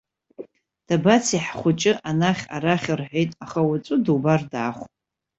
Дабацеи 0.87 1.41
ҳхәыҷы, 1.45 1.93
анахь-арахь 2.09 2.89
рҳәеит, 2.99 3.31
аха 3.43 3.59
уаҵәы 3.67 3.95
дубар 4.03 4.41
даахә. 4.51 4.83